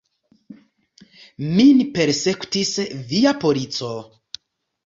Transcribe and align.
Min 1.59 1.83
persekutis 1.99 2.73
via 3.13 3.35
polico. 3.45 3.93